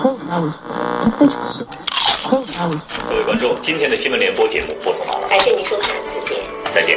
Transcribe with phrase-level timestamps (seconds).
[0.00, 0.10] 各
[3.16, 5.96] 位观众，今天的新闻联播节目播送完了，感谢您收看，
[6.72, 6.82] 再见。
[6.82, 6.96] 再见。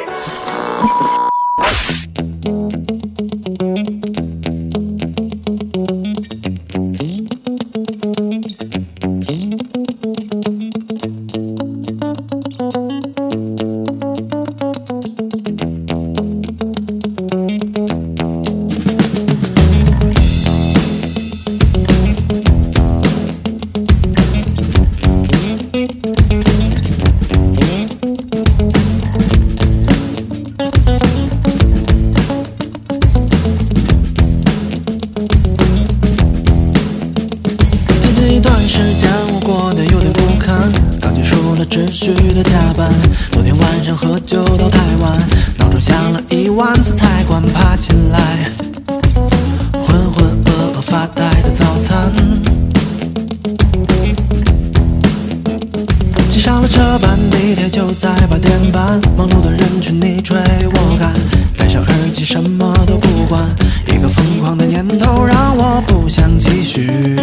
[56.62, 61.12] 了车班，地铁就在八点半，忙碌的人群你追我赶，
[61.58, 63.44] 戴上耳机什么都不管，
[63.88, 67.18] 一个疯狂的念头让我不想继续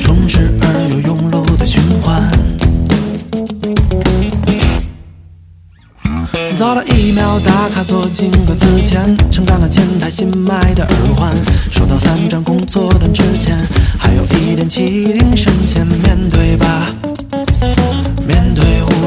[0.00, 2.22] 充实而又庸碌的循环。
[6.56, 11.36] 早了一秒打卡坐进格子前，承担了前台新买的耳环，
[11.70, 13.54] 收到三张工作单之前，
[13.98, 16.90] 还有一点气定神闲，面对吧，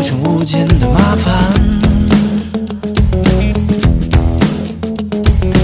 [0.02, 1.54] 无穷无尽的麻烦。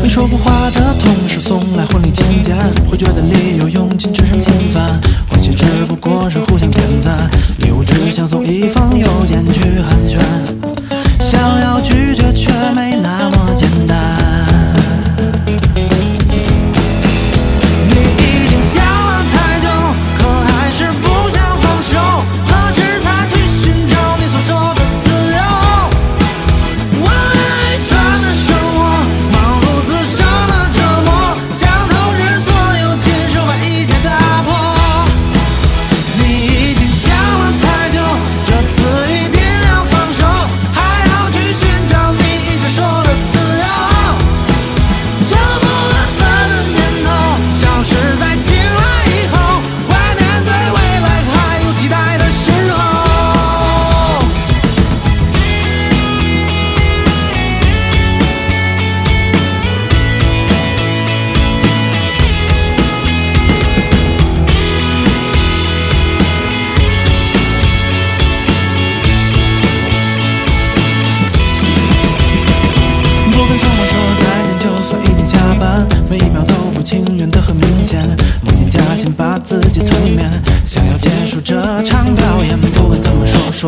[0.03, 2.55] 没说过话的同事送来婚礼请柬，
[2.87, 7.27] 会觉得理由用尽只剩心烦，关系只不过是互相点赞，
[7.57, 10.19] 礼物只想送一封邮件去寒暄，
[11.19, 14.56] 想要拒绝却没那么简单。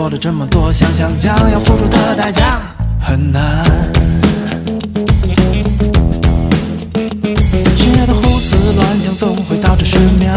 [0.10, 2.60] 了这么多，想想将要付出的代价
[3.00, 3.64] 很难。
[7.78, 10.34] 深夜的胡思乱想总会导致失眠，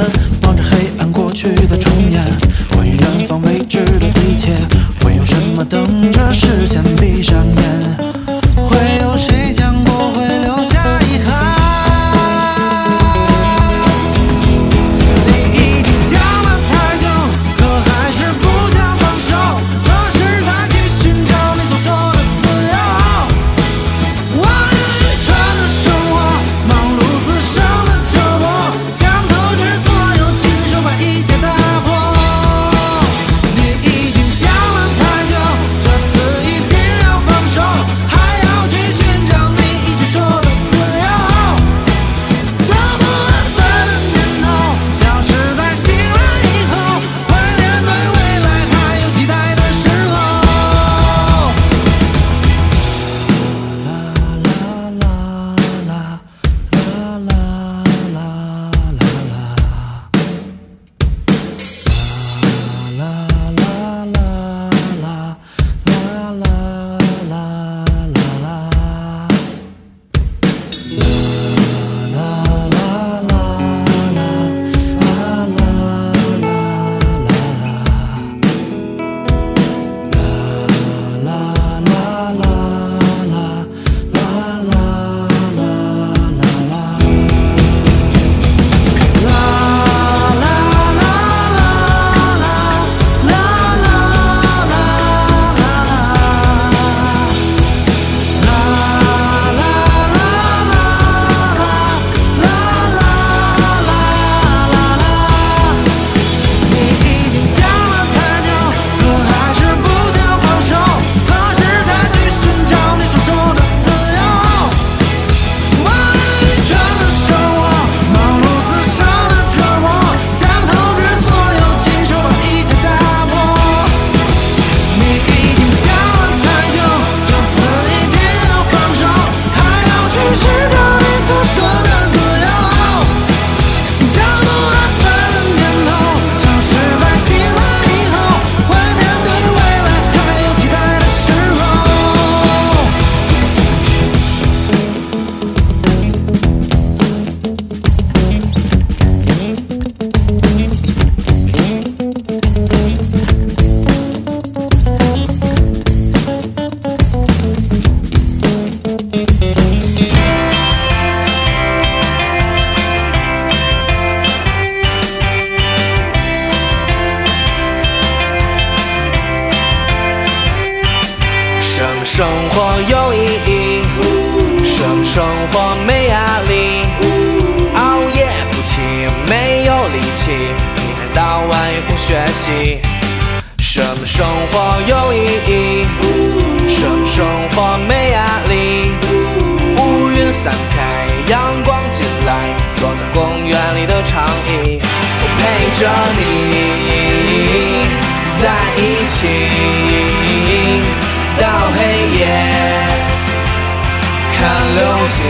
[205.07, 205.27] 心，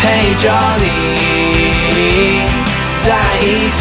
[0.00, 0.84] 陪着你
[3.04, 3.06] 在
[3.40, 3.78] 一起，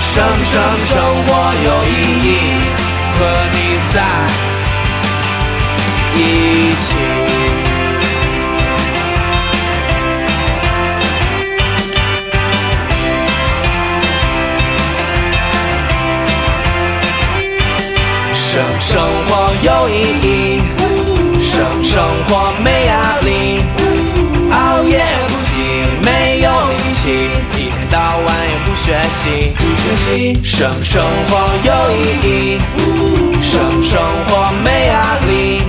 [0.00, 0.52] 生生
[0.86, 0.94] 生
[1.24, 1.28] 活
[1.64, 1.90] 有意
[2.24, 2.28] 义？
[3.18, 3.20] 和
[3.52, 3.56] 你
[3.92, 3.94] 在
[6.14, 6.16] 一
[6.78, 6.86] 起。
[18.32, 18.88] 生生
[19.28, 19.30] 活
[19.62, 19.92] 有意
[20.22, 20.47] 义？
[21.98, 23.60] 生活没压力？
[24.52, 25.50] 熬夜不起，
[26.04, 27.10] 没有力气，
[27.56, 29.52] 一天到晚也不学习。
[30.44, 31.32] 什么生活
[31.64, 32.60] 有意义？
[33.42, 35.62] 什么生活没压力？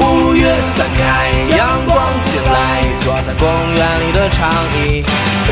[0.00, 5.04] 乌云散开，阳光进来，坐在公园里的长椅，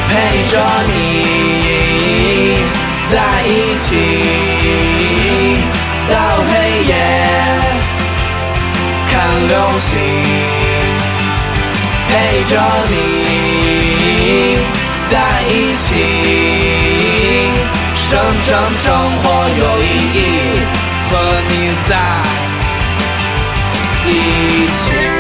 [0.09, 0.59] 陪着
[0.89, 1.54] 你
[9.55, 9.97] 用心，
[12.09, 12.61] 陪着
[12.91, 14.59] 你
[15.09, 15.13] 在
[15.49, 15.95] 一起，
[17.95, 18.93] 生生生
[19.23, 19.23] 活
[19.61, 20.19] 有意义？
[21.09, 21.13] 和
[21.49, 21.53] 你
[21.87, 21.91] 在
[24.07, 24.11] 一
[24.73, 25.14] 起。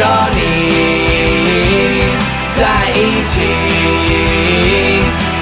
[0.00, 0.38] 着你
[2.56, 2.60] 在
[2.94, 3.32] 一起，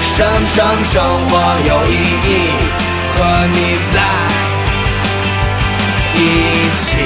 [0.01, 0.17] 生
[0.49, 1.31] 生生活
[1.65, 1.93] 有意
[2.27, 2.29] 义？
[3.15, 3.17] 和
[3.53, 3.57] 你
[3.93, 3.95] 在
[6.15, 6.19] 一
[6.75, 6.97] 起。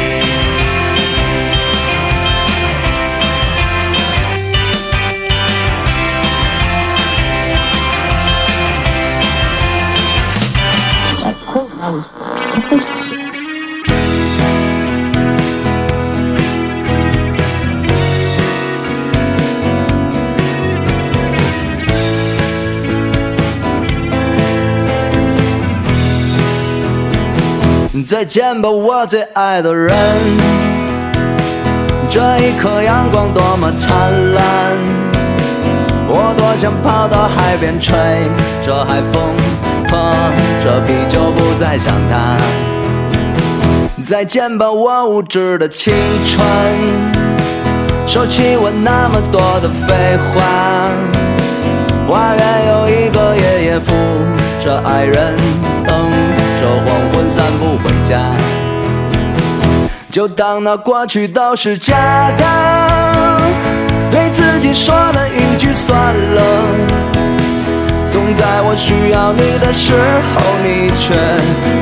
[28.01, 29.95] 再见吧，我最爱的人。
[32.09, 34.43] 这一刻阳光多么灿烂，
[36.07, 37.95] 我多想跑到海边吹
[38.63, 39.21] 着海风，
[39.91, 40.11] 喝
[40.63, 42.35] 着啤酒不再想他。
[44.01, 45.93] 再见吧，我无知的青
[46.25, 46.43] 春，
[48.07, 50.41] 收起我那么多的废话。
[52.07, 53.93] 花园有一个爷爷扶
[54.59, 55.37] 着爱人，
[56.73, 58.19] 黄昏散步回家，
[60.11, 61.95] 就当那过去都是假
[62.37, 62.43] 的。
[64.11, 66.41] 对自己说了一句算了。
[68.09, 69.93] 总在我需要你的时
[70.35, 71.13] 候，你却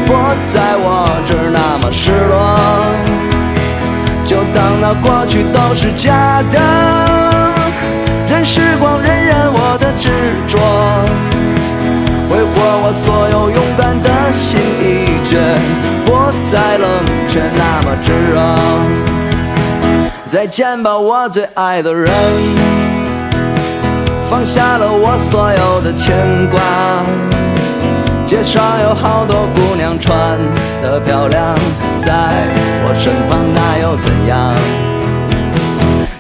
[0.05, 0.13] 不
[0.53, 2.57] 在我这，那么失落。
[4.23, 6.57] 就当那过去都是假的，
[8.29, 10.09] 任时光荏苒我的执
[10.47, 10.57] 着。
[12.31, 15.37] 挥霍我所有勇敢的心，已决
[16.05, 16.87] 不再冷
[17.27, 18.39] 却那么炙热。
[20.27, 22.09] 再见吧，我最爱的人，
[24.29, 26.15] 放下了我所有的牵
[26.49, 26.61] 挂。
[28.25, 30.39] 街上有好多姑娘穿
[30.81, 31.53] 得漂亮，
[31.97, 32.13] 在
[32.85, 34.55] 我身旁那又怎样？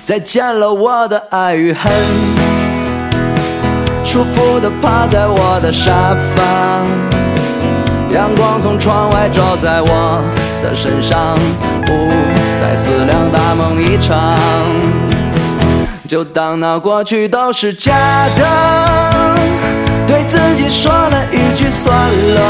[0.03, 1.89] 再见了我的爱与恨。
[4.03, 5.91] 舒服地趴在我的沙
[6.35, 6.43] 发，
[8.13, 10.21] 阳光从窗外照在我
[10.61, 11.37] 的身上，
[11.85, 11.93] 不
[12.59, 14.37] 再思量大梦一场，
[16.07, 17.93] 就当那过去都是假
[18.37, 19.35] 的，
[20.05, 22.41] 对自己说了一句算了，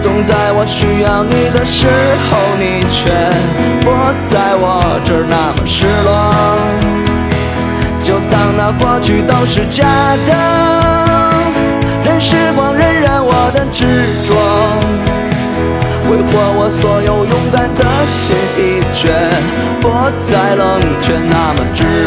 [0.00, 1.88] 总在我需要你的时
[2.30, 3.10] 候，你却
[3.80, 3.90] 不
[4.24, 6.95] 在我这儿，那么失落。
[8.06, 9.84] 就当那过去都是假
[10.28, 10.32] 的，
[12.04, 13.84] 任时光荏苒我的执
[14.24, 14.32] 着，
[16.08, 19.10] 挥霍我所有勇敢的心，已决
[19.80, 19.88] 不
[20.22, 22.06] 再冷却那么炙热。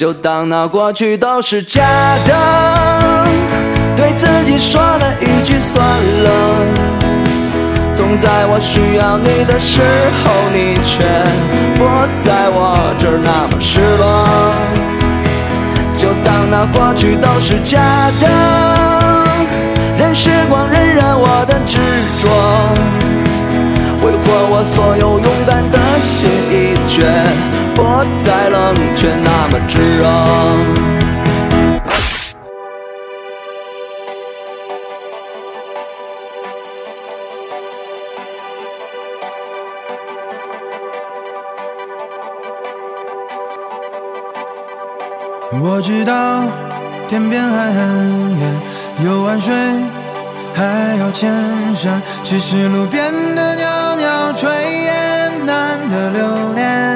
[0.00, 1.82] 就当那过去都是假
[2.26, 2.32] 的，
[3.94, 6.30] 对自己说了一句算了。
[7.92, 9.82] 总在我需要你的时
[10.24, 11.04] 候，你却
[11.74, 11.84] 不
[12.16, 14.24] 在我这儿那么失落。
[15.94, 17.78] 就当那过去都是假
[18.22, 18.26] 的，
[19.98, 21.76] 任时光荏苒我的执
[22.22, 22.26] 着，
[24.00, 27.04] 挥霍我所有勇敢的心，一决。
[27.74, 27.82] 不
[28.24, 30.06] 再冷却那么炙热。
[45.62, 46.44] 我知道
[47.08, 48.60] 天边还很远，
[49.04, 49.52] 有万水，
[50.54, 51.30] 还要千
[51.74, 52.00] 山。
[52.24, 56.89] 只是路边的袅袅炊烟，难得留恋。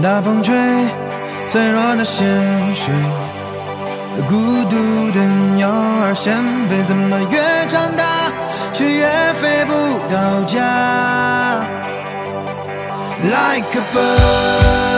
[0.00, 0.54] 大风吹，
[1.46, 2.24] 脆弱的鲜
[2.74, 2.92] 血，
[4.28, 5.20] 孤独的
[5.56, 6.36] 鸟儿先
[6.68, 8.04] 飞，怎么越长大
[8.72, 9.72] 却越飞不
[10.08, 11.60] 到家
[13.24, 14.97] ？Like a bird,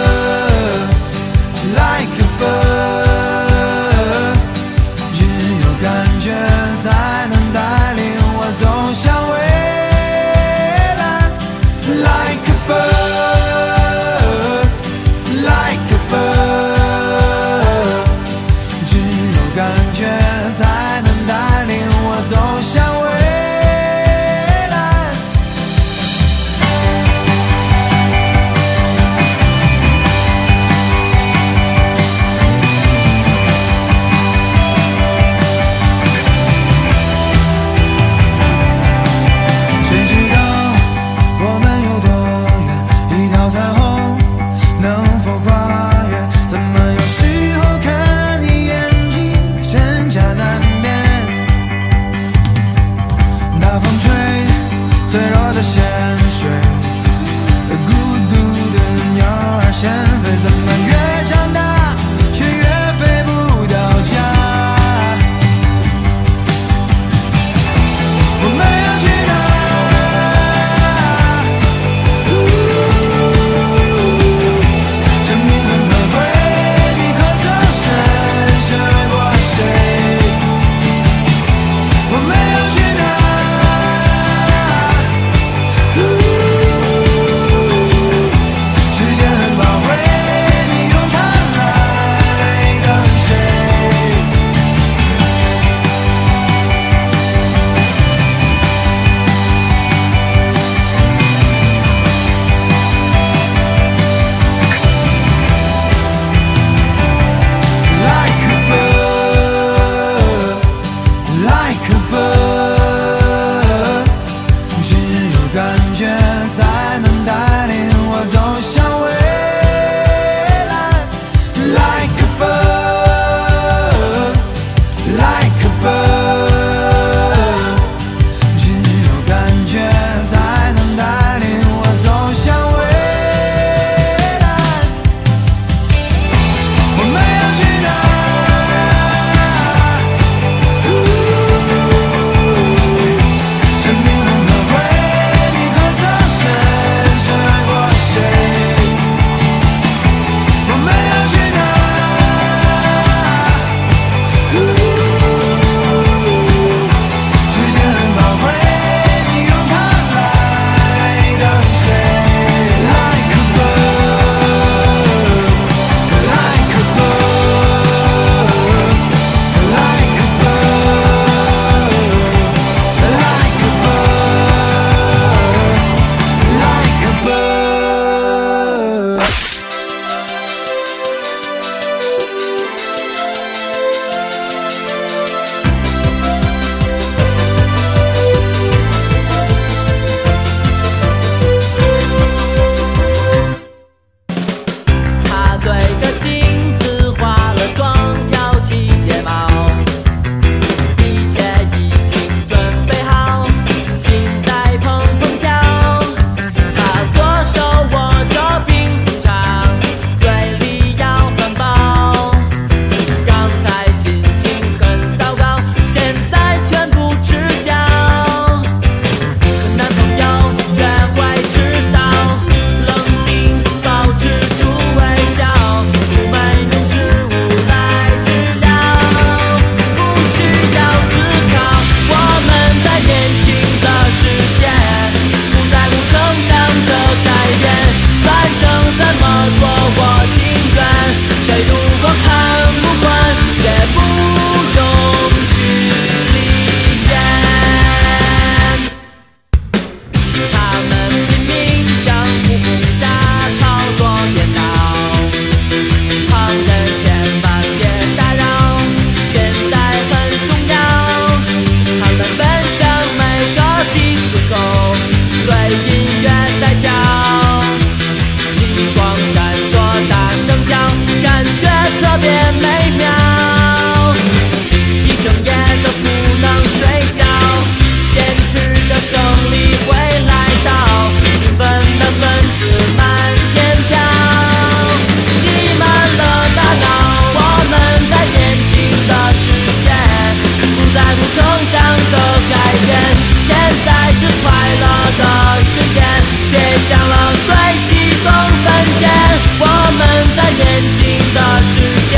[296.70, 297.52] 别想了，随
[297.88, 298.30] 机动
[298.62, 299.10] 分拣。
[299.58, 299.66] 我
[299.98, 300.06] 们
[300.36, 300.62] 在年
[300.94, 301.72] 轻的世
[302.08, 302.16] 界，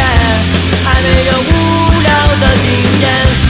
[0.85, 2.69] 还没有无聊的经
[3.01, 3.03] 验，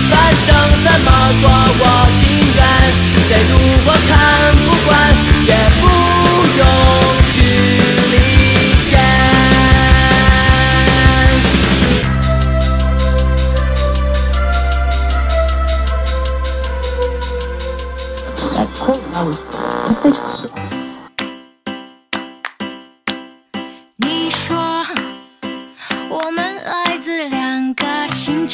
[0.09, 0.13] 反
[0.47, 1.11] 正怎么
[1.41, 1.83] 做我
[2.21, 2.23] 情
[2.55, 2.63] 愿，
[3.27, 4.72] 谁如果看不。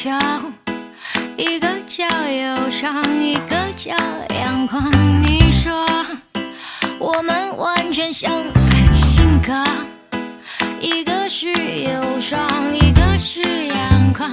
[0.01, 0.17] 桥，
[1.37, 3.97] 一个叫忧伤，一个叫
[4.33, 4.89] 阳光。
[5.25, 5.85] 你说
[7.01, 9.53] 我们完全相反性格，
[10.81, 14.31] 一个是忧伤，一个是阳光。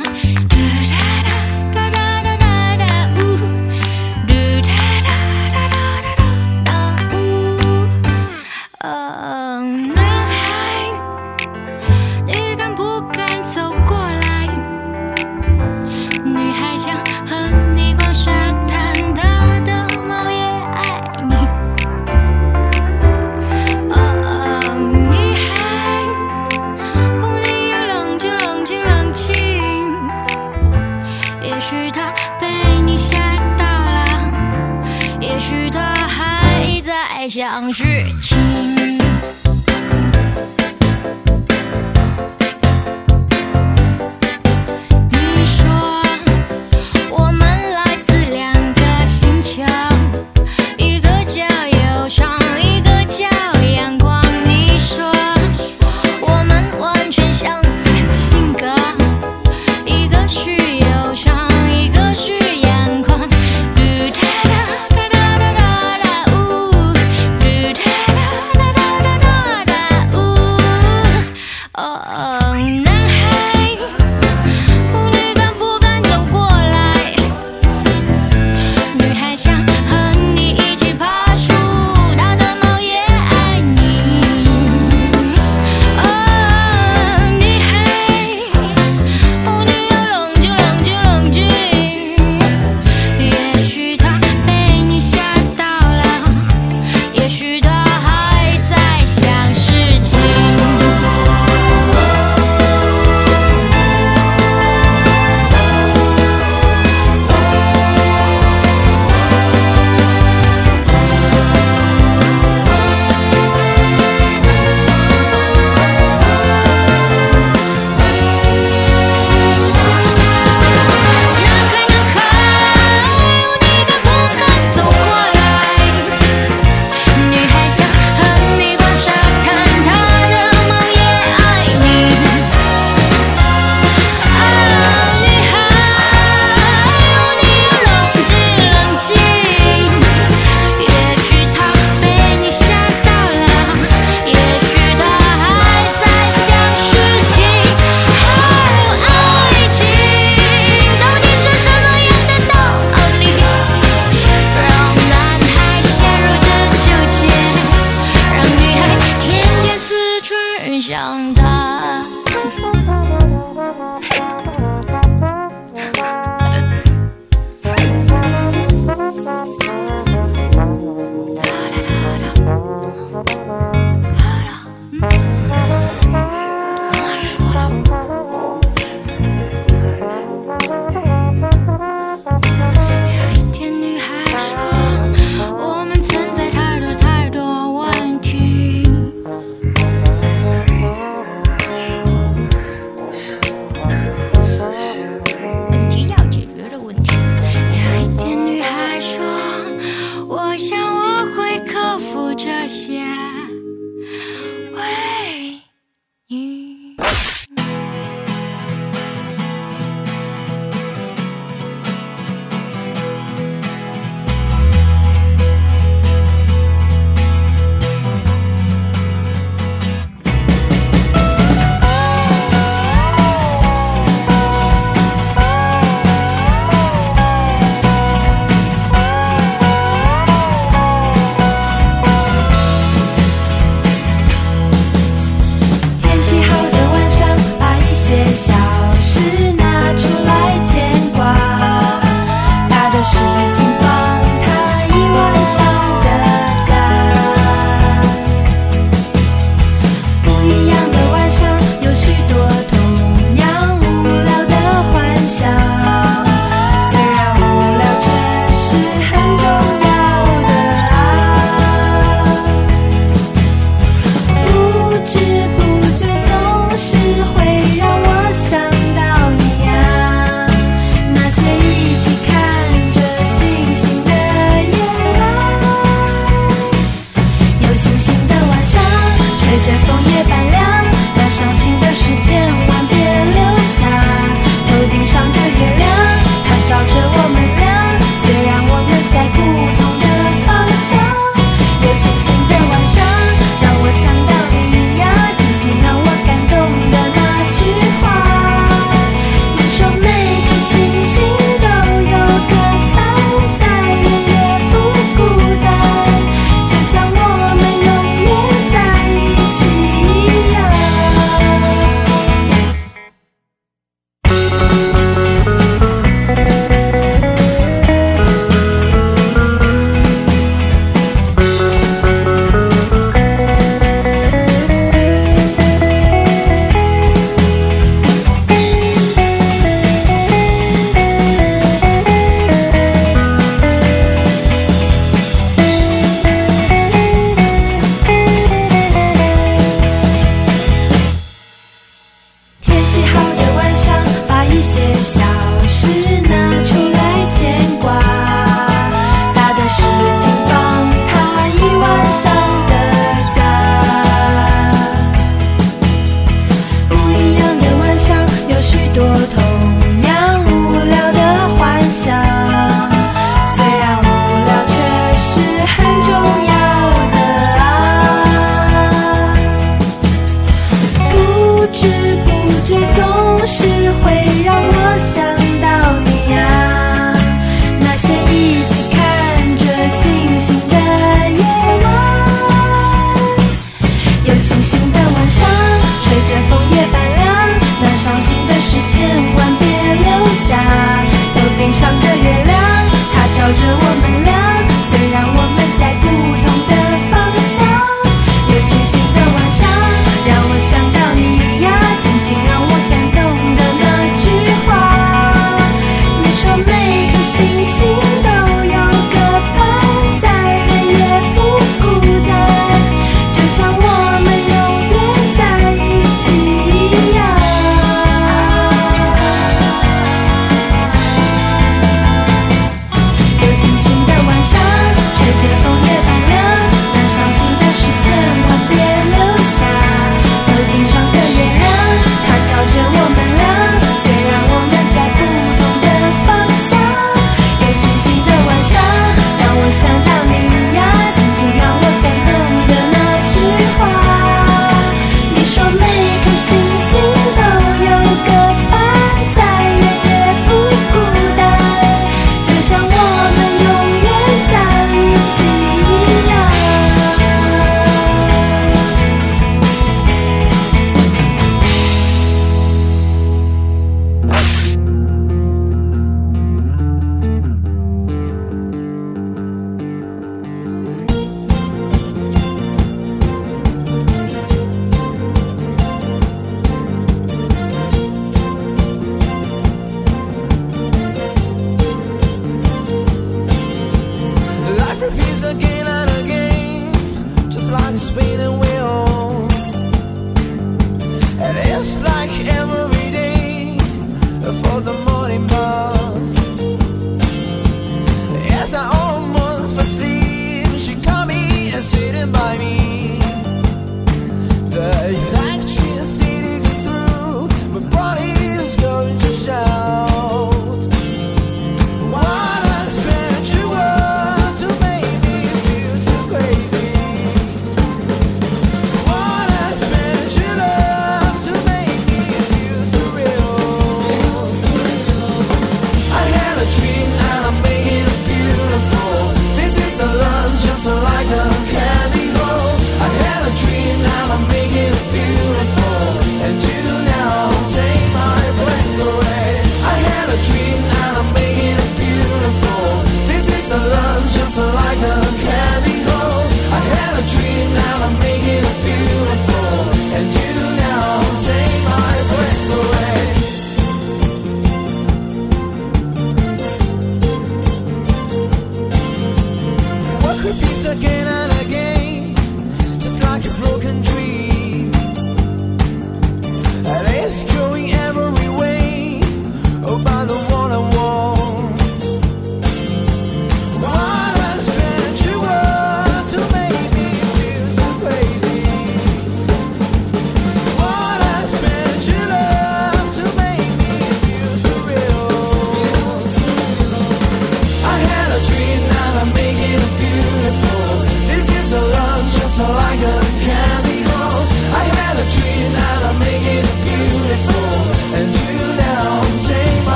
[560.88, 561.28] again.
[561.28, 561.45] I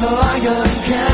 [0.00, 1.07] a lion can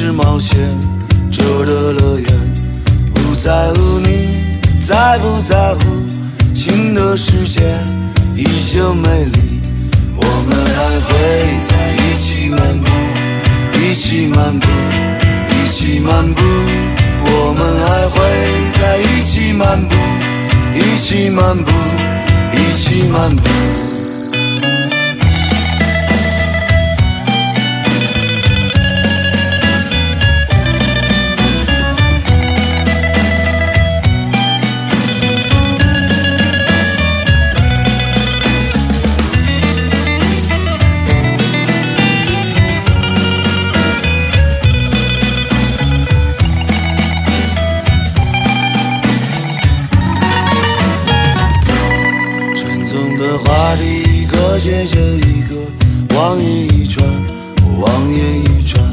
[0.00, 0.56] 是冒险
[1.28, 2.30] 折的乐园
[3.12, 5.80] 不在乎你在不在乎
[6.54, 7.62] 新的世界
[8.36, 9.60] 依旧美丽。
[10.16, 11.10] 我们还会
[11.68, 12.88] 在一起漫步
[13.76, 14.68] 一起漫步
[15.48, 16.42] 一起漫步。
[17.24, 18.20] 我们还会
[18.80, 19.96] 在一起漫步
[20.74, 21.72] 一起漫步
[22.52, 23.87] 一起漫步。
[54.68, 55.56] 写着一个
[56.14, 57.02] 望眼欲穿，
[57.80, 58.84] 望眼欲穿，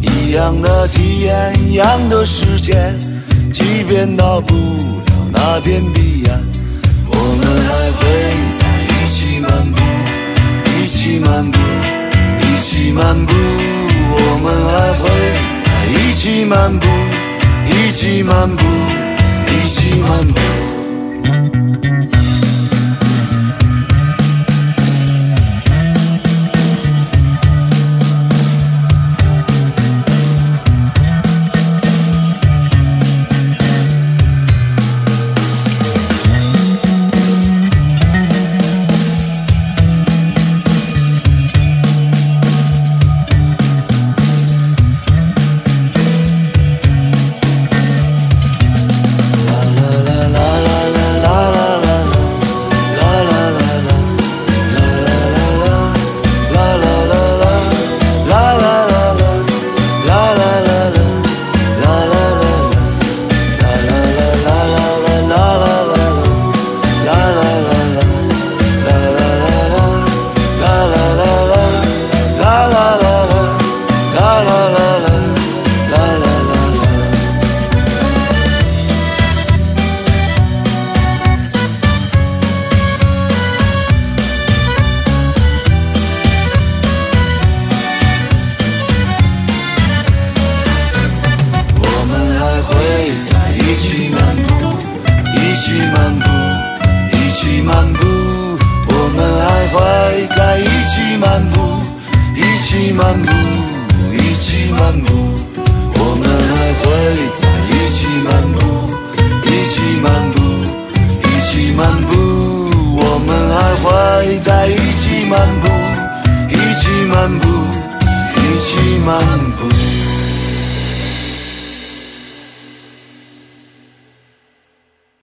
[0.00, 2.94] 一样的体验，一样的世界，
[3.52, 6.40] 即便到不了那片彼岸，
[7.10, 8.00] 我们还会
[8.58, 9.76] 在一起漫步，
[10.80, 11.58] 一起漫步，
[12.40, 13.34] 一起漫步，
[14.12, 15.10] 我们还会
[15.66, 16.88] 在一起漫步，
[17.66, 18.64] 一起漫步，
[19.46, 20.71] 一起漫步。